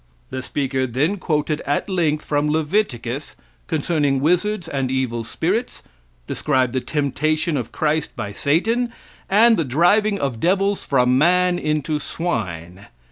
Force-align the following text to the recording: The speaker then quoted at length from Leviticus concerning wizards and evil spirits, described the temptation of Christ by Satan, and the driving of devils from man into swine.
The 0.31 0.41
speaker 0.41 0.87
then 0.87 1.17
quoted 1.17 1.61
at 1.63 1.87
length 1.87 2.25
from 2.25 2.49
Leviticus 2.49 3.35
concerning 3.67 4.19
wizards 4.19 4.67
and 4.67 4.89
evil 4.89 5.23
spirits, 5.23 5.83
described 6.27 6.73
the 6.73 6.81
temptation 6.81 7.55
of 7.55 7.71
Christ 7.71 8.15
by 8.15 8.33
Satan, 8.33 8.91
and 9.29 9.57
the 9.57 9.63
driving 9.63 10.17
of 10.19 10.39
devils 10.39 10.83
from 10.83 11.19
man 11.19 11.59
into 11.59 11.99
swine. 11.99 12.87